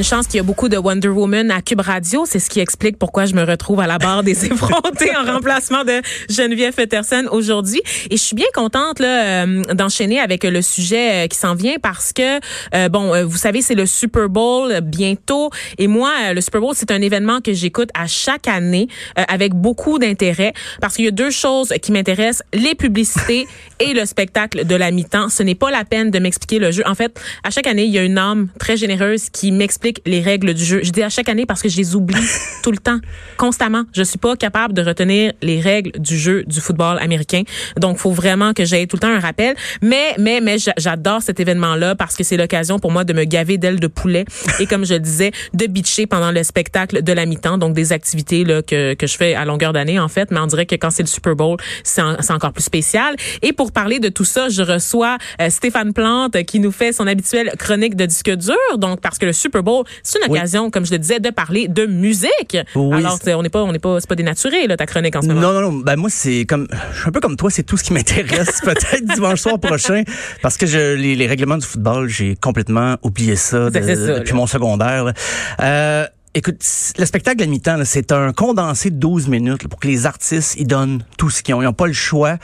Une 0.00 0.06
chance 0.06 0.26
qu'il 0.26 0.36
y 0.36 0.40
a 0.40 0.44
beaucoup 0.44 0.70
de 0.70 0.78
Wonder 0.78 1.08
Woman 1.08 1.50
à 1.50 1.60
Cube 1.60 1.82
Radio. 1.82 2.24
C'est 2.24 2.38
ce 2.38 2.48
qui 2.48 2.58
explique 2.58 2.98
pourquoi 2.98 3.26
je 3.26 3.34
me 3.34 3.44
retrouve 3.44 3.80
à 3.80 3.86
la 3.86 3.98
barre 3.98 4.22
des 4.22 4.46
effrontés 4.50 5.14
en 5.14 5.30
remplacement 5.30 5.84
de 5.84 6.00
Geneviève 6.30 6.72
Peterson 6.72 7.26
aujourd'hui. 7.30 7.82
Et 8.08 8.16
je 8.16 8.22
suis 8.22 8.34
bien 8.34 8.46
contente 8.54 8.98
là, 8.98 9.44
euh, 9.44 9.62
d'enchaîner 9.74 10.18
avec 10.18 10.44
le 10.44 10.62
sujet 10.62 11.24
euh, 11.24 11.26
qui 11.26 11.36
s'en 11.36 11.54
vient 11.54 11.74
parce 11.82 12.14
que, 12.14 12.40
euh, 12.74 12.88
bon, 12.88 13.26
vous 13.26 13.36
savez, 13.36 13.60
c'est 13.60 13.74
le 13.74 13.84
Super 13.84 14.30
Bowl 14.30 14.80
bientôt. 14.80 15.50
Et 15.76 15.86
moi, 15.86 16.32
le 16.32 16.40
Super 16.40 16.62
Bowl, 16.62 16.72
c'est 16.74 16.92
un 16.92 17.02
événement 17.02 17.42
que 17.42 17.52
j'écoute 17.52 17.90
à 17.92 18.06
chaque 18.06 18.48
année 18.48 18.88
euh, 19.18 19.24
avec 19.28 19.52
beaucoup 19.52 19.98
d'intérêt 19.98 20.54
parce 20.80 20.96
qu'il 20.96 21.04
y 21.04 21.08
a 21.08 21.10
deux 21.10 21.30
choses 21.30 21.74
qui 21.82 21.92
m'intéressent, 21.92 22.42
les 22.54 22.74
publicités 22.74 23.46
et 23.80 23.92
le 23.92 24.06
spectacle 24.06 24.64
de 24.64 24.74
la 24.76 24.92
mi-temps. 24.92 25.28
Ce 25.28 25.42
n'est 25.42 25.54
pas 25.54 25.70
la 25.70 25.84
peine 25.84 26.10
de 26.10 26.18
m'expliquer 26.18 26.58
le 26.58 26.70
jeu. 26.70 26.84
En 26.86 26.94
fait, 26.94 27.20
à 27.44 27.50
chaque 27.50 27.66
année, 27.66 27.84
il 27.84 27.92
y 27.92 27.98
a 27.98 28.02
une 28.02 28.16
âme 28.16 28.48
très 28.58 28.78
généreuse 28.78 29.28
qui 29.28 29.52
m'explique 29.52 29.89
les 30.06 30.20
règles 30.20 30.54
du 30.54 30.64
jeu. 30.64 30.80
Je 30.82 30.90
dis 30.90 31.02
à 31.02 31.08
chaque 31.08 31.28
année 31.28 31.46
parce 31.46 31.62
que 31.62 31.68
je 31.68 31.76
les 31.76 31.94
oublie 31.94 32.16
tout 32.62 32.70
le 32.72 32.78
temps, 32.78 32.98
constamment. 33.36 33.84
Je 33.92 34.02
suis 34.02 34.18
pas 34.18 34.36
capable 34.36 34.74
de 34.74 34.82
retenir 34.82 35.32
les 35.42 35.60
règles 35.60 35.92
du 36.00 36.18
jeu 36.18 36.44
du 36.46 36.60
football 36.60 36.98
américain. 37.00 37.42
Donc, 37.78 37.98
faut 37.98 38.10
vraiment 38.12 38.52
que 38.52 38.64
j'aie 38.64 38.86
tout 38.86 38.96
le 38.96 39.00
temps 39.00 39.08
un 39.14 39.20
rappel. 39.20 39.54
Mais, 39.82 40.14
mais, 40.18 40.40
mais, 40.40 40.58
j'a- 40.58 40.74
j'adore 40.78 41.22
cet 41.22 41.40
événement-là 41.40 41.94
parce 41.94 42.16
que 42.16 42.24
c'est 42.24 42.36
l'occasion 42.36 42.78
pour 42.78 42.90
moi 42.92 43.04
de 43.04 43.12
me 43.12 43.24
gaver 43.24 43.58
d'ailes 43.58 43.80
de 43.80 43.86
poulet 43.86 44.24
et, 44.58 44.66
comme 44.66 44.84
je 44.84 44.94
le 44.94 45.00
disais, 45.00 45.32
de 45.54 45.66
bitcher 45.66 46.06
pendant 46.06 46.30
le 46.32 46.42
spectacle 46.42 47.02
de 47.02 47.12
la 47.12 47.26
mi-temps. 47.26 47.58
Donc, 47.58 47.74
des 47.74 47.92
activités 47.92 48.44
là 48.44 48.62
que, 48.62 48.94
que 48.94 49.06
je 49.06 49.16
fais 49.16 49.34
à 49.34 49.44
longueur 49.44 49.72
d'année, 49.72 49.98
en 49.98 50.08
fait. 50.08 50.30
Mais 50.30 50.40
on 50.40 50.46
dirait 50.46 50.66
que 50.66 50.74
quand 50.76 50.90
c'est 50.90 51.02
le 51.02 51.08
Super 51.08 51.34
Bowl, 51.36 51.56
c'est 51.84 52.02
en- 52.02 52.16
c'est 52.20 52.32
encore 52.32 52.52
plus 52.52 52.62
spécial. 52.64 53.14
Et 53.42 53.52
pour 53.52 53.72
parler 53.72 53.98
de 54.00 54.08
tout 54.08 54.24
ça, 54.24 54.48
je 54.48 54.62
reçois 54.62 55.16
euh, 55.40 55.50
Stéphane 55.50 55.92
Plante 55.92 56.42
qui 56.44 56.60
nous 56.60 56.72
fait 56.72 56.92
son 56.92 57.06
habituelle 57.06 57.52
chronique 57.58 57.96
de 57.96 58.06
disque 58.06 58.30
dur. 58.30 58.56
Donc, 58.78 59.00
parce 59.00 59.18
que 59.18 59.26
le 59.26 59.32
Super 59.32 59.62
Bowl, 59.62 59.69
c'est 60.02 60.18
une 60.24 60.30
Oui. 60.32 60.38
occasion, 60.38 60.70
comme 60.70 60.84
je 60.86 60.92
le 60.92 60.98
disais, 60.98 61.20
de 61.20 61.30
parler 61.30 61.68
de 61.68 61.86
musique. 61.86 62.56
Oui. 62.74 62.96
Alors, 62.98 63.18
on 63.26 63.42
n'est 63.42 63.48
pas, 63.48 63.62
on 63.62 63.72
n'est 63.72 63.78
pas, 63.78 63.98
c'est 64.00 64.08
pas 64.08 64.14
dénaturé, 64.14 64.66
là, 64.66 64.76
ta 64.76 64.86
chronique 64.86 65.16
en 65.16 65.22
ce 65.22 65.26
moment. 65.28 65.40
Non, 65.40 65.52
non, 65.52 65.72
non. 65.72 65.78
Ben, 65.78 65.96
moi, 65.96 66.10
c'est 66.10 66.44
comme, 66.46 66.68
je 66.92 66.98
suis 67.00 67.08
un 67.08 67.12
peu 67.12 67.20
comme 67.20 67.36
toi, 67.36 67.50
c'est 67.50 67.62
tout 67.62 67.76
ce 67.76 67.84
qui 67.84 67.92
m'intéresse, 67.92 68.60
peut-être 68.64 69.04
dimanche 69.14 69.40
soir 69.40 69.58
prochain. 69.58 70.02
Parce 70.42 70.56
que 70.56 70.66
je, 70.66 70.94
les, 70.94 71.16
les 71.16 71.26
règlements 71.26 71.58
du 71.58 71.66
football, 71.66 72.08
j'ai 72.08 72.36
complètement 72.36 72.96
oublié 73.02 73.36
ça, 73.36 73.70
de- 73.70 73.80
ça, 73.80 73.80
depuis 74.18 74.30
là. 74.30 74.34
mon 74.36 74.46
secondaire. 74.46 75.04
là. 75.04 75.12
Euh, 75.60 76.06
Écoute, 76.32 76.62
le 76.96 77.04
spectacle 77.06 77.42
à 77.42 77.46
mi-temps, 77.46 77.80
c'est 77.84 78.12
un 78.12 78.32
condensé 78.32 78.90
de 78.90 78.94
12 78.94 79.26
minutes 79.26 79.64
là, 79.64 79.68
pour 79.68 79.80
que 79.80 79.88
les 79.88 80.06
artistes 80.06 80.54
ils 80.60 80.66
donnent 80.66 81.04
tout 81.18 81.28
ce 81.28 81.42
qu'ils 81.42 81.56
ont. 81.56 81.60
Ils 81.60 81.64
n'ont 81.64 81.72
pas 81.72 81.88
le 81.88 81.92
choix. 81.92 82.36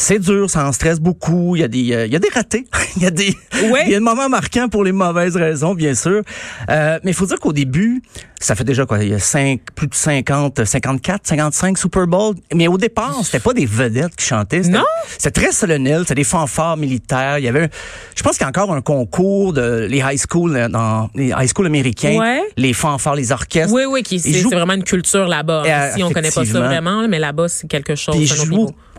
C'est 0.00 0.18
dur, 0.18 0.48
ça 0.48 0.66
en 0.66 0.72
stresse 0.72 0.98
beaucoup. 0.98 1.56
Il 1.56 1.60
y 1.60 1.62
a 1.62 1.68
des, 1.68 1.92
euh, 1.92 2.06
il 2.06 2.12
y 2.12 2.16
a 2.16 2.18
des 2.18 2.30
ratés. 2.32 2.64
il 2.96 3.02
y 3.02 3.06
a 3.06 3.10
des, 3.10 3.36
Ouais. 3.70 3.82
il 3.84 3.92
y 3.92 3.94
a 3.94 3.98
des 3.98 4.00
moments 4.00 4.30
marquants 4.30 4.70
pour 4.70 4.82
les 4.82 4.92
mauvaises 4.92 5.36
raisons, 5.36 5.74
bien 5.74 5.94
sûr. 5.94 6.22
Euh, 6.70 6.98
mais 7.04 7.10
il 7.10 7.14
faut 7.14 7.26
dire 7.26 7.38
qu'au 7.38 7.52
début, 7.52 8.02
ça 8.40 8.54
fait 8.54 8.64
déjà 8.64 8.86
quoi, 8.86 9.04
il 9.04 9.10
y 9.10 9.14
a 9.14 9.18
cinq, 9.18 9.60
plus 9.74 9.88
de 9.88 9.94
50, 9.94 10.64
54, 10.64 11.26
55 11.26 11.76
Super 11.76 12.06
Bowl. 12.06 12.34
Mais 12.54 12.66
au 12.66 12.78
départ, 12.78 13.20
c'était 13.24 13.40
pas 13.40 13.52
des 13.52 13.66
vedettes 13.66 14.16
qui 14.16 14.24
chantaient. 14.24 14.60
Non? 14.60 14.84
C'était 15.18 15.42
très 15.42 15.52
solennel. 15.52 16.00
C'était 16.00 16.14
des 16.14 16.24
fanfares 16.24 16.78
militaires. 16.78 17.38
Il 17.38 17.44
y 17.44 17.48
avait, 17.48 17.68
je 18.16 18.22
pense 18.22 18.38
qu'il 18.38 18.44
y 18.44 18.46
a 18.46 18.48
encore 18.48 18.72
un 18.72 18.80
concours 18.80 19.52
de 19.52 19.86
les 19.86 19.98
high 19.98 20.18
school 20.18 20.56
euh, 20.56 20.68
dans 20.68 21.10
les 21.14 21.34
high 21.36 21.50
school 21.54 21.66
américains. 21.66 22.18
Ouais. 22.18 22.40
Les 22.56 22.72
fanfares, 22.72 23.16
les 23.16 23.32
orchestres. 23.32 23.74
Oui, 23.74 23.82
oui, 23.86 24.02
qui, 24.02 24.18
c'est, 24.18 24.40
vraiment 24.44 24.72
une 24.72 24.84
culture 24.84 25.28
là-bas. 25.28 25.64
Euh, 25.66 25.90
Ici, 25.90 26.02
on 26.02 26.10
connaît 26.10 26.30
pas 26.30 26.46
ça 26.46 26.58
vraiment, 26.58 27.06
mais 27.06 27.18
là-bas, 27.18 27.48
c'est 27.48 27.68
quelque 27.68 27.94
chose. 27.94 28.16
Puis 28.16 28.26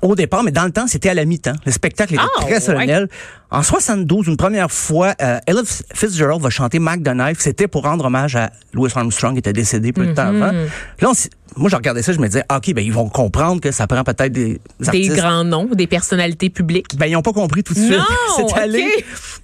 au 0.01 0.15
départ, 0.15 0.43
mais 0.43 0.51
dans 0.51 0.65
le 0.65 0.71
temps, 0.71 0.87
c'était 0.87 1.09
à 1.09 1.13
la 1.13 1.25
mi-temps. 1.25 1.53
Le 1.65 1.71
spectacle 1.71 2.13
était 2.15 2.23
Ah, 2.37 2.41
très 2.41 2.59
solennel. 2.59 3.07
En 3.51 3.63
72, 3.63 4.27
une 4.27 4.37
première 4.37 4.71
fois, 4.71 5.13
euh, 5.21 5.39
Ella 5.45 5.61
Fitzgerald 5.93 6.41
va 6.41 6.49
chanter 6.49 6.79
Mac 6.79 7.03
the 7.03 7.09
Knife. 7.13 7.39
C'était 7.39 7.67
pour 7.67 7.83
rendre 7.83 8.05
hommage 8.05 8.35
à 8.35 8.49
Louis 8.73 8.89
Armstrong, 8.95 9.33
qui 9.33 9.39
était 9.39 9.53
décédé 9.53 9.91
peu 9.93 10.05
de 10.05 10.13
temps 10.13 10.31
Mhm. 10.31 10.41
avant. 10.41 10.53
Là, 11.01 11.09
on 11.09 11.13
moi, 11.57 11.69
je 11.69 11.75
regardais 11.75 12.01
ça, 12.01 12.13
je 12.13 12.19
me 12.19 12.27
disais, 12.27 12.43
ah, 12.47 12.57
OK, 12.57 12.73
ben, 12.73 12.81
ils 12.83 12.93
vont 12.93 13.09
comprendre 13.09 13.59
que 13.59 13.71
ça 13.71 13.85
prend 13.85 14.03
peut-être 14.05 14.31
des 14.31 14.61
Des 14.79 14.87
artistes. 14.87 15.15
grands 15.17 15.43
noms, 15.43 15.65
des 15.65 15.85
personnalités 15.87 16.49
publiques. 16.49 16.95
Ben, 16.97 17.07
ils 17.07 17.11
n'ont 17.13 17.21
pas 17.21 17.33
compris 17.33 17.61
tout 17.61 17.73
de 17.73 17.79
suite. 17.79 17.99
C'était 18.37 18.57
allé 18.59 18.85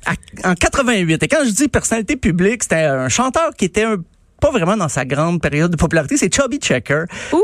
à- 0.06 0.50
en 0.52 0.54
88. 0.56 1.22
Et 1.24 1.28
quand 1.28 1.44
je 1.46 1.52
dis 1.52 1.68
personnalité 1.68 2.16
publique, 2.16 2.64
c'était 2.64 2.76
un 2.86 3.10
chanteur 3.10 3.50
qui 3.58 3.66
était 3.66 3.84
un- 3.84 3.98
pas 4.40 4.52
vraiment 4.52 4.78
dans 4.78 4.88
sa 4.88 5.04
grande 5.04 5.42
période 5.42 5.70
de 5.72 5.76
popularité. 5.76 6.16
C'est 6.16 6.34
Chubby 6.34 6.60
Checker. 6.60 7.04
Où? 7.34 7.42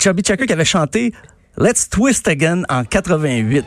Chubby 0.00 0.22
Checker 0.22 0.46
qui 0.46 0.52
avait 0.54 0.64
chanté 0.64 1.12
Let's 1.58 1.88
Twist 1.88 2.26
Again 2.28 2.64
en 2.68 2.84
88. 2.84 3.64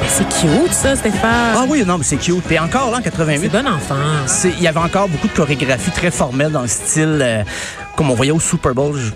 Mais 0.00 0.08
c'est 0.08 0.24
cute, 0.40 0.72
ça, 0.72 0.96
Stéphane. 0.96 1.54
Ah 1.56 1.64
oui, 1.68 1.84
non, 1.86 1.98
mais 1.98 2.04
c'est 2.04 2.16
cute. 2.16 2.50
Et 2.50 2.58
encore 2.58 2.90
là, 2.90 2.98
en 2.98 3.02
c'est 3.02 3.10
88, 3.10 3.48
bon 3.50 3.66
enfant. 3.66 3.94
c'est- 4.26 4.50
il 4.50 4.62
y 4.62 4.68
avait 4.68 4.78
encore 4.80 5.08
beaucoup 5.08 5.28
de 5.28 5.32
chorégraphie 5.32 5.90
très 5.90 6.10
formelle 6.10 6.52
dans 6.52 6.62
le 6.62 6.68
style 6.68 7.18
euh, 7.20 7.42
comme 7.96 8.10
on 8.10 8.14
voyait 8.14 8.32
au 8.32 8.40
Super 8.40 8.74
Bowl 8.74 8.96
je- 8.96 9.12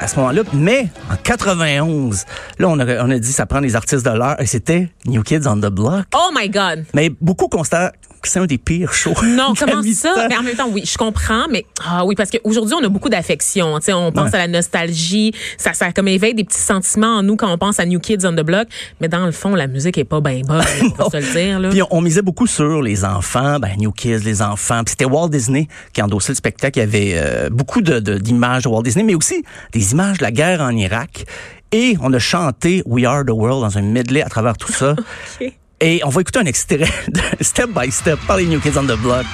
à 0.00 0.08
ce 0.08 0.16
moment-là. 0.16 0.42
Mais 0.52 0.88
en 1.10 1.16
91, 1.16 2.24
là, 2.58 2.68
on 2.68 2.78
a, 2.80 3.04
on 3.04 3.10
a 3.10 3.18
dit 3.18 3.32
ça 3.32 3.46
prend 3.46 3.60
des 3.60 3.76
artistes 3.76 4.04
de 4.04 4.10
l'heure 4.10 4.40
et 4.40 4.46
c'était 4.46 4.88
New 5.06 5.22
Kids 5.22 5.46
on 5.46 5.56
the 5.56 5.66
Block. 5.70 6.06
Oh 6.14 6.30
my 6.34 6.48
God. 6.48 6.84
Mais 6.94 7.10
beaucoup 7.20 7.48
constatent 7.48 7.92
que 8.24 8.30
c'est 8.30 8.38
un 8.40 8.46
des 8.46 8.58
pires 8.58 8.92
shows. 8.92 9.14
Non, 9.24 9.54
comment 9.58 9.82
ça? 9.92 10.26
Mais 10.28 10.36
en 10.36 10.42
même 10.42 10.56
temps, 10.56 10.68
oui, 10.70 10.82
je 10.84 10.96
comprends, 10.98 11.46
mais 11.50 11.64
ah 11.84 12.04
oui, 12.04 12.14
parce 12.14 12.30
qu'aujourd'hui, 12.30 12.74
on 12.80 12.84
a 12.84 12.88
beaucoup 12.88 13.08
d'affection. 13.08 13.78
Tu 13.78 13.86
sais, 13.86 13.92
on 13.92 14.10
pense 14.12 14.30
Ouais. 14.30 14.36
à 14.36 14.38
la 14.38 14.48
nostalgie. 14.48 15.32
Ça, 15.58 15.72
ça 15.72 15.92
comme 15.92 16.08
éveille 16.08 16.34
des 16.34 16.44
petits 16.44 16.58
sentiments 16.60 17.18
en 17.18 17.22
nous 17.22 17.36
quand 17.36 17.52
on 17.52 17.58
pense 17.58 17.78
à 17.80 17.86
New 17.86 18.00
Kids 18.00 18.24
on 18.26 18.32
the 18.32 18.40
Block. 18.44 18.68
Mais 19.00 19.08
dans 19.08 19.24
le 19.26 19.32
fond, 19.32 19.54
la 19.54 19.66
musique 19.66 19.98
est 19.98 20.04
pas 20.04 20.20
bien 20.20 20.40
bonne, 20.46 20.64
on 20.98 21.10
se 21.10 21.16
le 21.16 21.32
dire. 21.32 21.60
Là. 21.60 21.68
Puis 21.70 21.82
on, 21.82 21.88
on 21.90 22.00
misait 22.00 22.22
beaucoup 22.22 22.46
sur 22.46 22.82
les 22.82 23.04
enfants, 23.04 23.58
ben 23.60 23.70
New 23.78 23.92
Kids, 23.92 24.18
les 24.24 24.42
enfants. 24.42 24.82
Puis 24.84 24.90
c'était 24.98 25.04
Walt 25.04 25.28
Disney 25.28 25.68
qui 25.92 26.02
endossait 26.02 26.32
le 26.32 26.36
spectacle. 26.36 26.78
Il 26.78 26.82
y 26.82 26.84
avait 26.84 27.12
euh, 27.16 27.50
beaucoup 27.50 27.80
de, 27.80 27.98
de- 28.00 28.18
d'images 28.18 28.64
de 28.64 28.68
Walt 28.68 28.82
Disney, 28.82 29.04
mais 29.04 29.14
aussi 29.14 29.44
des 29.72 29.92
images 29.92 30.18
de 30.18 30.24
la 30.24 30.30
guerre 30.32 30.60
en 30.60 30.70
Irak. 30.70 31.24
Et 31.72 31.96
on 32.00 32.12
a 32.12 32.18
chanté 32.18 32.82
We 32.86 33.04
Are 33.04 33.24
the 33.24 33.30
World 33.30 33.62
dans 33.62 33.78
un 33.78 33.82
medley 33.82 34.22
à 34.22 34.28
travers 34.28 34.56
tout 34.56 34.72
ça. 34.72 34.94
Ok. 35.40 35.52
Et 35.86 36.00
on 36.02 36.08
va 36.08 36.22
écouter 36.22 36.38
un 36.38 36.46
extrait 36.46 36.78
de 37.08 37.20
Step 37.42 37.68
by 37.68 37.90
Step 37.90 38.18
par 38.26 38.38
les 38.38 38.46
New 38.46 38.58
Kids 38.58 38.78
on 38.78 38.84
the 38.84 38.98
Block. 38.98 39.26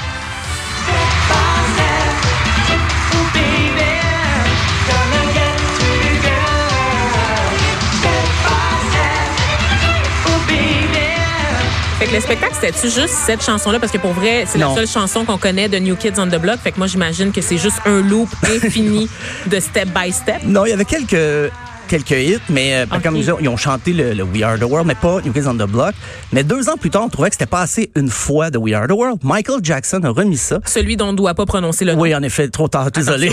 Fait 12.01 12.07
que 12.07 12.15
le 12.15 12.21
spectacle, 12.21 12.55
c'était-tu 12.61 12.91
juste 12.91 13.15
cette 13.27 13.45
chanson-là? 13.45 13.79
Parce 13.79 13.93
que 13.93 13.99
pour 13.99 14.13
vrai, 14.13 14.45
c'est 14.49 14.59
la 14.59 14.75
seule 14.75 14.89
chanson 14.89 15.25
qu'on 15.25 15.39
connaît 15.39 15.69
de 15.69 15.79
New 15.79 15.95
Kids 15.95 16.15
on 16.19 16.27
the 16.27 16.41
Block. 16.41 16.59
Fait 16.59 16.73
que 16.73 16.79
moi, 16.79 16.89
j'imagine 16.89 17.31
que 17.31 17.43
c'est 17.43 17.59
juste 17.59 17.79
un 17.85 18.01
loop 18.01 18.29
infini 18.43 19.09
de 19.47 19.61
Step 19.61 19.91
by 19.91 20.11
Step. 20.11 20.43
Non, 20.43 20.67
il 20.67 20.71
y 20.71 20.73
avait 20.73 20.85
quelques 20.85 21.53
quelques 21.91 22.11
hits, 22.13 22.39
mais 22.49 22.75
euh, 22.77 22.87
ben, 22.87 22.97
Ok. 22.97 23.03
comme 23.03 23.17
ils 23.17 23.31
ont, 23.31 23.37
ils 23.41 23.49
ont 23.49 23.57
chanté 23.57 23.93
le, 23.93 24.15
le 24.15 24.23
We 24.23 24.43
Are 24.43 24.59
the 24.59 24.63
World, 24.63 24.87
mais 24.87 24.95
pas 24.95 25.21
New 25.23 25.33
Kids 25.33 25.47
on 25.49 25.55
the 25.55 25.69
Block. 25.69 25.95
Mais 26.33 26.45
deux 26.45 26.69
ans 26.71 26.77
plus 26.79 26.89
tard, 26.91 27.03
on 27.05 27.09
trouvait 27.09 27.29
que 27.31 27.35
c'était 27.35 27.47
pas 27.47 27.61
assez 27.63 27.91
une 27.97 28.09
fois 28.09 28.51
de 28.51 28.59
We 28.59 28.73
Are 28.75 28.87
the 28.87 28.93
World. 28.93 29.19
Michael 29.25 29.61
Jackson 29.63 30.01
a 30.05 30.11
remis 30.11 30.37
ça. 30.39 30.61
Celui 30.65 30.97
dont 30.97 31.09
on 31.09 31.13
ne 31.13 31.17
doit 31.17 31.35
pas 31.35 31.45
prononcer 31.47 31.85
le 31.85 31.95
nom. 31.95 32.01
Oui, 32.01 32.15
en 32.15 32.23
effet, 32.23 32.49
trop 32.49 32.69
tard, 32.69 32.91
désolé. 32.93 33.33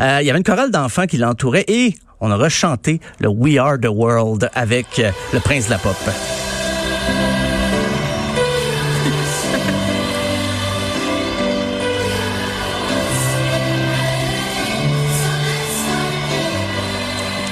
Euh, 0.00 0.18
Il 0.22 0.26
y 0.26 0.30
avait 0.30 0.38
une 0.38 0.44
chorale 0.44 0.70
d'enfants 0.70 1.06
qui 1.06 1.18
l'entourait 1.18 1.64
et 1.68 1.94
on 2.20 2.30
a 2.30 2.36
rechanté 2.36 3.00
le 3.18 3.28
We 3.28 3.58
Are 3.58 3.78
the 3.80 3.88
World 3.90 4.48
avec 4.54 4.86
euh, 5.00 5.10
le 5.34 5.40
prince 5.40 5.66
de 5.66 5.70
la 5.72 5.78
pop. 5.78 5.96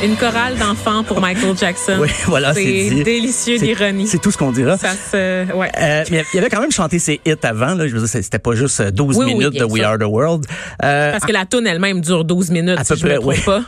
Une 0.05 0.17
chorale 0.17 0.57
d'enfants 0.59 1.03
pour 1.03 1.21
Michael 1.21 1.57
Jackson. 1.57 1.97
Oui, 1.99 2.09
voilà, 2.27 2.53
c'est 2.53 2.63
dit. 2.65 3.03
délicieux 3.05 3.57
d'ironie. 3.59 4.07
C'est 4.07 4.19
tout 4.21 4.31
ce 4.31 4.37
qu'on 4.37 4.53
dira. 4.53 4.77
Ça 4.77 4.91
se, 4.93 5.51
ouais. 5.57 5.71
Euh, 5.81 6.05
mais 6.11 6.25
il 6.35 6.39
avait 6.41 6.51
quand 6.51 6.61
même 6.61 6.71
chanté 6.73 6.99
ses 6.99 7.21
hits 7.25 7.35
avant. 7.43 7.75
Là, 7.75 7.89
je 7.89 7.95
veux 7.95 8.01
dire, 8.01 8.09
c'était 8.09 8.39
pas 8.39 8.55
juste 8.55 8.81
euh, 8.81 8.91
12 8.91 9.17
Oui, 9.17 9.25
oui, 9.27 9.35
minutes 9.35 9.59
de 9.59 9.65
We. 9.65 9.83
Are 9.83 9.97
the 9.99 10.03
World. 10.03 10.45
Euh, 10.83 11.13
Parce 11.13 11.25
que 11.25 11.33
la 11.33 11.47
tune 11.47 11.67
elle-même 11.67 12.03
dure 12.03 12.25
12 12.25 12.51
minutes, 12.51 12.79
à 12.79 12.85
si 12.85 12.93
peu 12.93 12.99
je 12.99 13.07
me 13.07 13.15
trompe 13.15 13.27
oui. 13.29 13.41
pas. 13.47 13.63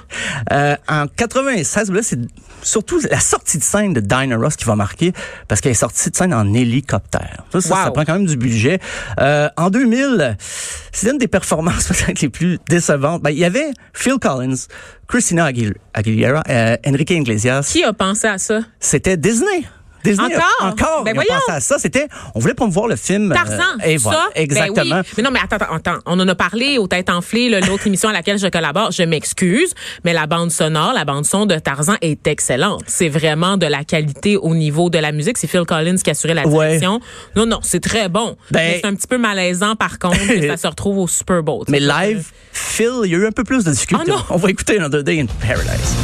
Euh, 0.52 0.76
en 0.88 1.06
96, 1.06 1.90
là, 1.90 2.00
c'est 2.02 2.18
surtout 2.62 3.00
la 3.10 3.20
sortie 3.20 3.56
de 3.56 3.62
scène 3.62 3.94
de 3.94 4.00
Dinah 4.00 4.36
Ross 4.36 4.56
qui 4.56 4.64
va 4.66 4.76
marquer 4.76 5.12
parce 5.48 5.62
qu'elle 5.62 5.72
est 5.72 5.74
sortie 5.74 6.10
de 6.10 6.16
scène 6.16 6.34
en 6.34 6.52
hélicoptère. 6.52 7.44
Ça, 7.52 7.60
ça, 7.62 7.74
Wow. 7.76 7.84
ça 7.84 7.90
prend 7.92 8.04
quand 8.04 8.14
même 8.14 8.26
du 8.26 8.36
budget. 8.36 8.78
Euh, 9.20 9.48
en 9.56 9.70
2000, 9.70 10.36
c'est 10.92 11.10
une 11.10 11.18
des 11.18 11.28
performances 11.28 11.88
peut-être 11.88 12.20
les 12.20 12.28
plus 12.28 12.58
décevantes. 12.68 13.22
Ben, 13.22 13.30
il 13.30 13.38
y 13.38 13.44
avait 13.44 13.70
Phil 13.94 14.14
Collins, 14.20 14.54
Christina 15.08 15.44
Aguil- 15.46 15.74
Aguilera, 15.94 16.25
euh, 16.25 16.25
Enrique 16.86 17.10
Iglesias. 17.10 17.70
Qui 17.72 17.84
a 17.84 17.92
pensé 17.92 18.26
à 18.26 18.38
ça? 18.38 18.60
C'était 18.80 19.16
Disney. 19.16 19.64
Disney 20.06 20.34
a- 20.34 20.38
Encore? 20.38 20.72
encore 20.72 21.04
Ben 21.04 21.14
voyons. 21.14 21.30
pensé 21.46 21.56
à 21.56 21.60
ça. 21.60 21.78
C'était, 21.78 22.08
on 22.34 22.40
voulait 22.40 22.54
promouvoir 22.54 22.86
le 22.88 22.96
film. 22.96 23.32
euh, 23.32 23.34
Tarzan, 23.34 23.62
et 23.84 23.98
ça? 23.98 24.02
voilà, 24.04 24.26
Ben 24.34 24.42
exactement. 24.42 24.96
oui. 25.00 25.12
Mais 25.16 25.22
non, 25.22 25.30
mais 25.32 25.40
attends, 25.42 25.56
attends, 25.56 25.74
attends. 25.74 25.98
On 26.06 26.18
en 26.20 26.28
a 26.28 26.34
parlé 26.34 26.78
aux 26.78 26.86
têtes 26.86 27.10
enflées, 27.10 27.48
l'autre 27.48 27.86
émission 27.86 28.08
à 28.08 28.12
laquelle 28.12 28.38
je 28.38 28.48
collabore. 28.48 28.90
Je 28.92 29.02
m'excuse, 29.02 29.72
mais 30.04 30.12
la 30.12 30.26
bande 30.26 30.50
sonore, 30.50 30.92
la 30.94 31.04
bande 31.04 31.24
son 31.26 31.46
de 31.46 31.56
Tarzan 31.58 31.94
est 32.00 32.26
excellente. 32.26 32.82
C'est 32.86 33.08
vraiment 33.08 33.56
de 33.56 33.66
la 33.66 33.84
qualité 33.84 34.36
au 34.36 34.54
niveau 34.54 34.90
de 34.90 34.98
la 34.98 35.12
musique. 35.12 35.38
C'est 35.38 35.46
Phil 35.46 35.64
Collins 35.64 35.96
qui 35.96 36.10
assurait 36.10 36.34
la 36.34 36.46
Ouais. 36.46 36.66
direction. 36.68 37.00
Non, 37.34 37.46
non, 37.46 37.58
c'est 37.62 37.80
très 37.80 38.08
bon. 38.08 38.36
Ben- 38.50 38.60
Mais 38.60 38.78
c'est 38.82 38.86
un 38.86 38.94
petit 38.94 39.06
peu 39.06 39.18
malaisant, 39.18 39.74
par 39.76 39.98
contre, 39.98 40.18
que 40.26 40.46
ça 40.46 40.56
se 40.62 40.66
retrouve 40.66 40.98
au 40.98 41.08
Super 41.08 41.42
Bowl. 41.42 41.64
Mais 41.68 41.80
ça. 41.80 42.04
live, 42.06 42.24
Phil, 42.52 42.90
il 43.04 43.10
y 43.10 43.14
a 43.14 43.18
eu 43.18 43.26
un 43.26 43.32
peu 43.32 43.44
plus 43.44 43.64
de 43.64 43.70
difficultés. 43.70 44.04
Oh 44.06 44.10
non! 44.10 44.22
on 44.30 44.36
va 44.36 44.50
écouter 44.50 44.78
Another 44.78 45.02
Day 45.02 45.20
in 45.20 45.26
Paradise. 45.26 45.94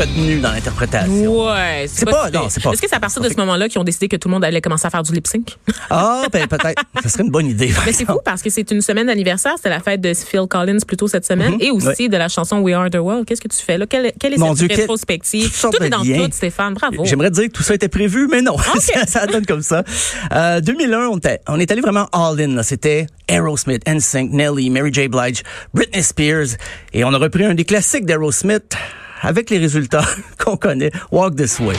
Retenue 0.00 0.40
dans 0.40 0.52
l'interprétation. 0.52 1.46
Ouais, 1.46 1.84
C'est 1.86 2.04
pas- 2.06 2.30
non, 2.30 2.46
c'est 2.48 2.62
pas- 2.62 2.70
Est-ce 2.72 2.80
que 2.82 2.88
c'est 2.88 2.96
à 2.96 3.00
partir 3.00 3.20
de 3.22 3.28
ce 3.28 3.34
moment-là 3.36 3.68
qu'ils 3.68 3.78
ont 3.80 3.84
décidé 3.84 4.08
que 4.08 4.16
tout 4.16 4.28
le 4.28 4.32
monde 4.34 4.44
allait 4.44 4.60
commencer 4.60 4.86
à 4.86 4.90
faire 4.90 5.02
du 5.02 5.12
lip 5.12 5.26
sync? 5.26 5.58
Ah, 5.90 6.22
ben 6.32 6.46
peut-être. 6.46 6.82
Ce 7.02 7.08
serait 7.08 7.24
une 7.24 7.30
bonne 7.30 7.46
idée. 7.46 7.68
Mais 7.68 7.92
c'est 7.92 8.02
exemple. 8.02 8.12
fou 8.12 8.18
parce 8.24 8.42
que 8.42 8.50
c'est 8.50 8.70
une 8.70 8.80
semaine 8.80 9.06
d'anniversaire. 9.08 9.52
C'était 9.56 9.68
la 9.68 9.80
fête 9.80 10.00
de 10.00 10.14
Phil 10.14 10.46
Collins 10.48 10.78
plus 10.86 10.96
tôt 10.96 11.06
cette 11.08 11.26
semaine 11.26 11.56
et 11.60 11.70
aussi 11.70 12.08
de 12.08 12.16
la 12.16 12.28
chanson 12.28 12.60
We 12.60 12.74
Are 12.74 12.88
the 12.90 12.96
World. 12.96 13.26
Qu'est-ce 13.26 13.40
que 13.40 13.48
tu 13.48 13.56
fais 13.62 13.76
là? 13.78 13.86
Quelle, 13.86 14.12
quelle 14.18 14.34
est. 14.34 14.38
Mon 14.38 14.54
cette 14.54 14.68
Dieu, 14.68 14.76
rétrospective? 14.76 15.60
Tout 15.60 15.82
est 15.82 15.90
dans 15.90 16.02
liens. 16.02 16.26
tout, 16.26 16.32
Stéphane. 16.32 16.74
Bravo. 16.74 17.04
J'aimerais 17.04 17.30
dire 17.30 17.44
que 17.48 17.52
tout 17.52 17.62
ça 17.62 17.74
était 17.74 17.88
prévu, 17.88 18.26
mais 18.30 18.40
non. 18.42 18.54
Ok. 18.74 18.80
ça, 18.80 19.06
ça 19.06 19.26
donne 19.26 19.44
comme 19.46 19.62
ça. 19.62 19.84
Euh, 20.32 20.60
2001, 20.60 21.08
on, 21.08 21.18
était- 21.18 21.40
on 21.48 21.58
est 21.60 21.70
allé 21.70 21.80
vraiment 21.82 22.08
all-in. 22.12 22.54
là. 22.54 22.62
C'était 22.62 23.06
Aerosmith, 23.28 23.82
NSYNC, 23.86 24.30
Nelly, 24.32 24.70
Mary 24.70 24.90
J. 24.92 25.08
Blige, 25.08 25.42
Britney 25.74 26.02
Spears. 26.02 26.56
Et 26.92 27.04
on 27.04 27.12
a 27.12 27.18
repris 27.18 27.44
un 27.44 27.54
des 27.54 27.64
classiques 27.64 28.06
d'Aerosmith 28.06 28.76
avec 29.20 29.50
les 29.50 29.58
résultats 29.58 30.04
qu'on 30.38 30.56
connaît. 30.56 30.90
Walk 31.10 31.36
This 31.36 31.60
Way. 31.60 31.76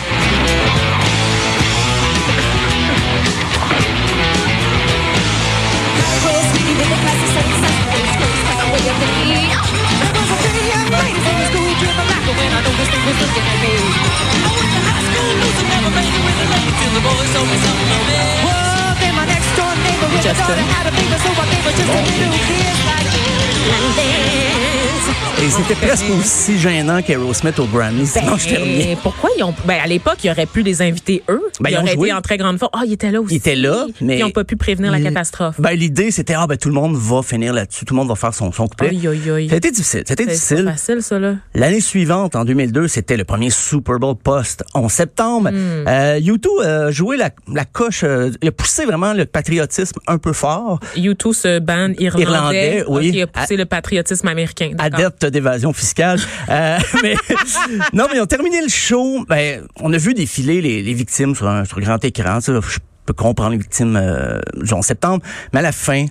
Et 25.39 25.49
c'était 25.49 25.75
presque 25.75 26.05
aussi 26.19 26.59
gênant 26.59 27.01
qu'Aerosmith 27.01 27.57
au 27.59 27.65
Grammy. 27.65 28.07
Terminais. 28.07 28.85
Ben, 28.89 28.97
pourquoi 29.01 29.29
ils 29.37 29.43
ont 29.43 29.53
ben 29.65 29.79
à 29.83 29.87
l'époque 29.87 30.17
ils 30.23 30.29
auraient 30.29 30.45
pu 30.45 30.61
les 30.61 30.81
inviter 30.83 31.23
eux 31.29 31.41
Ben, 31.59 31.69
ils 31.69 31.73
ils 31.73 31.77
auraient 31.77 31.93
joué. 31.93 32.07
été 32.09 32.13
en 32.13 32.21
très 32.21 32.37
grande 32.37 32.59
forme 32.59 32.71
ah 32.73 32.83
ils 32.85 32.93
étaient 32.93 33.09
là 33.11 33.21
aussi 33.21 33.35
Ils 33.35 33.37
étaient 33.37 33.55
là, 33.55 33.87
mais 34.01 34.19
ils 34.19 34.21
n'ont 34.21 34.29
pas 34.31 34.43
pu 34.43 34.55
prévenir 34.55 34.91
la 34.91 34.99
catastrophe 35.01 35.59
Ben, 35.59 35.71
l'idée, 35.71 36.11
c'était, 36.11 36.35
ah, 36.35 36.45
ben, 36.47 36.57
tout 36.57 36.69
le 36.69 36.75
monde 36.75 36.95
va 36.95 37.21
finir 37.23 37.53
là-dessus. 37.53 37.85
Tout 37.85 37.93
le 37.95 37.99
monde 37.99 38.09
va 38.09 38.15
faire 38.15 38.33
son, 38.33 38.51
son 38.51 38.67
couplet. 38.67 38.91
C'était 39.49 39.71
difficile. 39.71 40.03
C'était 40.05 40.25
difficile. 40.25 40.65
facile 40.65 41.01
ça 41.01 41.17
là 41.19 41.35
L'année 41.55 41.81
suivante, 41.81 42.35
en 42.35 42.45
2002, 42.45 42.87
c'était 42.87 43.17
le 43.17 43.23
premier 43.23 43.49
Super 43.49 43.97
Bowl 43.99 44.15
post 44.15 44.63
11 44.75 44.91
septembre. 44.91 45.49
Hmm. 45.49 45.87
Euh, 45.87 46.19
U2 46.19 46.63
a 46.63 46.91
joué 46.91 47.17
la, 47.17 47.31
la 47.51 47.65
coche, 47.65 48.03
euh, 48.03 48.29
il 48.41 48.49
a 48.49 48.51
poussé 48.51 48.85
vraiment 48.85 49.13
le 49.13 49.25
patriotisme 49.25 49.99
un 50.07 50.17
peu 50.17 50.33
fort. 50.33 50.79
U2 50.95 51.33
ce 51.33 51.59
band 51.59 51.89
irlandais, 51.97 52.21
Irlandais, 52.21 52.83
oui. 52.87 53.11
qui 53.11 53.21
a 53.21 53.27
poussé 53.27 53.57
le 53.57 53.65
patriotisme 53.65 54.27
américain 54.27 54.71
D'accord. 54.73 55.11
D'évasion 55.29 55.73
fiscale. 55.73 56.19
Euh, 56.49 56.77
mais 57.03 57.15
non, 57.93 58.07
mais 58.11 58.19
ont 58.19 58.25
terminé 58.25 58.61
le 58.61 58.69
show. 58.69 59.25
Ben, 59.27 59.63
on 59.79 59.93
a 59.93 59.97
vu 59.97 60.13
défiler 60.13 60.61
les, 60.61 60.93
victimes 60.93 61.35
sur 61.35 61.47
un 61.47 61.65
sur 61.65 61.79
grand 61.79 62.03
écran. 62.03 62.39
Je 62.39 62.79
peux 63.05 63.13
comprendre 63.13 63.51
les 63.51 63.57
victimes 63.57 63.95
euh, 63.95 64.39
du 64.55 64.73
11 64.73 64.85
septembre. 64.85 65.23
Mais 65.53 65.59
à 65.59 65.63
la 65.63 65.71
fin, 65.71 66.05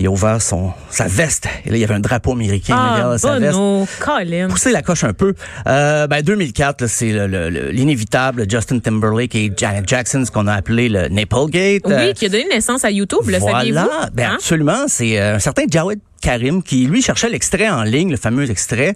il 0.00 0.06
a 0.06 0.10
ouvert 0.10 0.40
son 0.42 0.72
sa 0.90 1.06
veste. 1.06 1.46
Et 1.66 1.70
là, 1.70 1.76
il 1.76 1.80
y 1.80 1.84
avait 1.84 1.94
un 1.94 2.00
drapeau 2.00 2.32
américain 2.32 2.74
ah 2.76 2.96
derrière 2.96 3.20
sa 3.20 3.38
veste. 3.38 3.58
Colin 4.00 4.48
pousser 4.48 4.72
la 4.72 4.82
coche 4.82 5.04
un 5.04 5.12
peu. 5.12 5.34
Euh, 5.66 6.06
ben 6.06 6.22
2004, 6.22 6.80
là, 6.82 6.88
c'est 6.88 7.12
le- 7.12 7.26
le- 7.26 7.50
le- 7.50 7.70
l'inévitable 7.70 8.46
Justin 8.50 8.78
Timberlake 8.80 9.34
et 9.34 9.52
Janet 9.56 9.86
Jackson, 9.88 10.24
ce 10.24 10.30
qu'on 10.30 10.46
a 10.46 10.54
appelé 10.54 10.88
le 10.88 11.08
Naplegate. 11.08 11.82
oui 11.86 11.92
Euh, 11.92 12.12
qui 12.12 12.26
a 12.26 12.28
donné 12.28 12.46
naissance 12.50 12.84
à 12.84 12.90
YouTube 12.90 13.26
le 13.26 13.38
saviez-vous? 13.38 13.78
Voilà, 13.78 14.08
ben 14.12 14.30
Hein? 14.30 14.34
absolument. 14.36 14.84
C'est 14.88 15.20
euh, 15.20 15.36
un 15.36 15.38
certain 15.38 15.64
Jawed 15.70 15.98
Karim 16.22 16.62
qui, 16.62 16.86
lui, 16.86 17.00
cherchait 17.02 17.30
l'extrait 17.30 17.68
en 17.70 17.82
ligne, 17.82 18.10
le 18.10 18.16
fameux 18.16 18.50
extrait. 18.50 18.94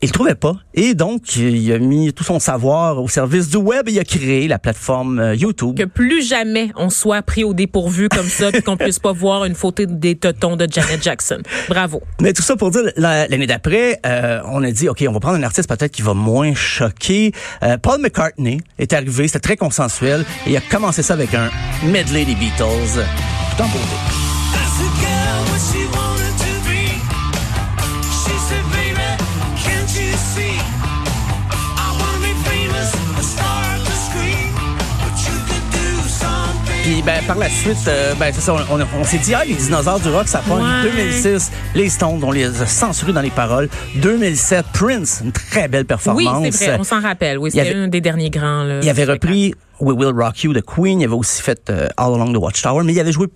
Il 0.00 0.06
le 0.08 0.12
trouvait 0.12 0.34
pas. 0.36 0.54
Et 0.74 0.94
donc, 0.94 1.34
il 1.36 1.72
a 1.72 1.78
mis 1.80 2.12
tout 2.12 2.22
son 2.22 2.38
savoir 2.38 3.02
au 3.02 3.08
service 3.08 3.48
du 3.48 3.56
web 3.56 3.88
et 3.88 3.92
il 3.92 3.98
a 3.98 4.04
créé 4.04 4.46
la 4.46 4.58
plateforme 4.60 5.18
euh, 5.18 5.34
YouTube. 5.34 5.76
que 5.76 5.84
plus 5.84 6.22
jamais 6.26 6.70
on 6.76 6.88
soit 6.88 7.20
pris 7.22 7.42
au 7.42 7.52
dépourvu 7.52 8.08
comme 8.08 8.28
ça 8.28 8.52
puis 8.52 8.62
qu'on 8.62 8.76
puisse 8.76 9.00
pas 9.00 9.12
voir 9.12 9.44
une 9.44 9.56
photo 9.56 9.86
des 9.86 10.14
totons 10.14 10.54
de 10.56 10.68
Janet 10.70 11.02
Jackson. 11.02 11.42
Bravo. 11.68 12.00
Mais 12.20 12.32
tout 12.32 12.42
ça 12.42 12.54
pour 12.56 12.70
dire, 12.70 12.82
la- 12.96 13.26
l'année 13.26 13.46
d'après, 13.48 13.98
euh, 14.06 14.40
on 14.46 14.62
a 14.62 14.70
dit, 14.70 14.88
OK, 14.88 15.04
on 15.08 15.12
va 15.12 15.20
prendre 15.20 15.36
un 15.38 15.42
artiste 15.42 15.68
peut-être 15.68 15.92
qui 15.92 16.02
va 16.02 16.14
moins 16.14 16.54
choquer. 16.54 17.32
Euh, 17.64 17.76
Paul 17.78 18.00
McCartney 18.00 18.60
est 18.78 18.92
arrivé, 18.92 19.26
c'était 19.26 19.40
très 19.40 19.56
consensuel, 19.56 20.24
et 20.46 20.50
il 20.50 20.56
a 20.56 20.60
commencé 20.60 21.02
ça 21.02 21.14
avec 21.14 21.34
un 21.34 21.50
medley 21.84 22.24
des 22.24 22.34
Beatles, 22.36 23.02
tout 23.56 23.62
en 23.62 23.66
beauté. 23.66 23.96
Puis 36.98 37.04
ben, 37.06 37.22
par 37.28 37.38
la 37.38 37.48
suite, 37.48 37.76
euh, 37.86 38.12
ben, 38.18 38.32
c'est 38.34 38.40
ça, 38.40 38.54
on, 38.54 38.74
on- 38.80 38.86
on 39.00 39.04
s'est 39.04 39.18
dit, 39.18 39.32
ah, 39.32 39.44
les 39.46 39.54
dinosaures 39.54 40.00
du 40.00 40.08
rock, 40.08 40.26
ça. 40.26 40.42
Ouais. 40.48 40.82
2006, 40.82 41.52
les 41.76 41.88
Stones, 41.90 42.18
on 42.24 42.32
les 42.32 42.60
a 42.60 42.66
censurés 42.66 43.12
dans 43.12 43.20
les 43.20 43.30
paroles. 43.30 43.68
2007, 43.94 44.66
Prince, 44.74 45.20
une 45.24 45.30
très 45.30 45.68
belle 45.68 45.82
Oui, 45.82 45.86
performance. 45.86 46.46
c'est 46.56 46.66
vrai, 46.70 46.76
on 46.80 46.82
s'en 46.82 47.00
rappelle. 47.00 47.38
Oui, 47.38 47.52
c'était 47.52 47.72
un 47.76 47.86
des 47.86 48.00
derniers 48.00 48.30
grands. 48.30 48.64
Là, 48.64 48.80
Il 48.82 48.88
avait 48.88 49.04
repris 49.04 49.54
We 49.78 49.96
Will 49.96 50.12
Rock 50.12 50.42
You 50.42 50.52
de 50.52 50.58
Queen. 50.60 51.00
Il 51.00 51.04
avait 51.04 51.14
aussi 51.14 51.40
fait 51.40 51.70
euh, 51.70 51.86
All 51.96 52.14
Along 52.14 52.32
the 52.32 52.38
Watchtower, 52.38 52.82
mais 52.82 52.92
il 52.92 52.98
avait 52.98 53.12
joué 53.12 53.28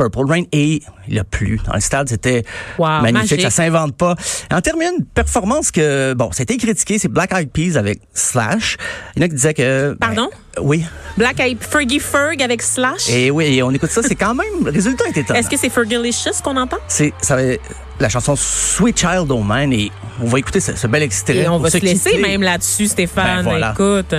Purple 0.00 0.30
Rain 0.30 0.42
et 0.52 0.80
il 1.08 1.18
a 1.18 1.24
plu. 1.24 1.60
Dans 1.66 1.74
le 1.74 1.80
stade, 1.80 2.08
c'était 2.08 2.42
Wow, 2.78 2.86
magnifique. 3.02 3.32
magique. 3.32 3.42
Ça 3.42 3.50
s'invente 3.50 3.96
pas. 3.96 4.14
En 4.50 4.60
terminant, 4.62 4.92
une 4.98 5.04
performance 5.04 5.70
que, 5.70 6.14
bon, 6.14 6.30
c'était 6.32 6.56
critiqué, 6.56 6.98
c'est 6.98 7.08
Black 7.08 7.32
Eyed 7.34 7.50
Peas 7.50 7.76
avec 7.78 8.00
Slash. 8.14 8.76
Il 9.16 9.20
y 9.20 9.22
en 9.22 9.26
a 9.26 9.28
qui 9.28 9.34
disaient 9.34 9.54
que... 9.54 9.90
ben, 10.00 10.06
Pardon? 10.06 10.30
oui. 10.62 10.84
Black 11.18 11.38
Eyed 11.40 11.58
Fergie 11.62 12.00
Ferg 12.00 12.42
avec 12.42 12.62
Slash? 12.62 13.10
Et 13.10 13.30
oui, 13.30 13.44
et 13.56 13.62
on 13.62 13.70
écoute 13.72 13.90
ça, 13.90 14.02
c'est 14.02 14.14
quand 14.14 14.34
même... 14.34 14.64
Le 14.64 14.70
résultat 14.70 15.04
est 15.08 15.16
étonnant. 15.18 15.38
Est-ce 15.38 15.50
que 15.50 15.56
c'est 15.58 15.68
Fergalicious 15.70 16.40
qu'on 16.42 16.56
entend? 16.56 16.78
C'est 16.88 17.12
ça 17.20 17.36
va 17.36 17.42
être 17.42 17.62
la 17.98 18.08
chanson 18.08 18.34
Sweet 18.36 18.98
Child 18.98 19.30
O' 19.30 19.42
Mine 19.44 19.72
et 19.74 19.92
on 20.22 20.26
va 20.26 20.38
écouter 20.38 20.60
ce, 20.60 20.74
ce 20.74 20.86
bel 20.86 21.02
extrait. 21.02 21.36
Et 21.36 21.48
on 21.48 21.58
va 21.58 21.68
se 21.68 21.78
se 21.78 21.84
laisser 21.84 22.16
même 22.18 22.42
là-dessus, 22.42 22.86
Stéphane. 22.86 23.42
Ben, 23.44 23.50
voilà. 23.50 23.72
Écoute. 23.72 24.14